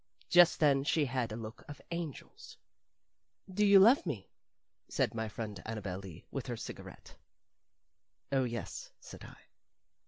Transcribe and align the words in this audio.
Just 0.29 0.59
then 0.59 0.83
she 0.83 1.05
had 1.05 1.31
a 1.31 1.35
look 1.35 1.63
of 1.67 1.79
angels. 1.91 2.57
"Do 3.47 3.63
you 3.63 3.79
love 3.79 4.03
me?" 4.03 4.31
said 4.89 5.13
my 5.13 5.29
friend 5.29 5.61
Annabel 5.63 5.99
Lee, 5.99 6.25
with 6.31 6.47
her 6.47 6.57
cigarette. 6.57 7.17
"Oh, 8.31 8.43
yes," 8.43 8.93
said 8.99 9.23
I. 9.23 9.37